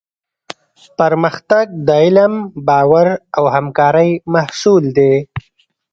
[0.99, 2.33] پرمختګ د علم،
[2.67, 3.07] باور
[3.37, 5.13] او همکارۍ محصول دی.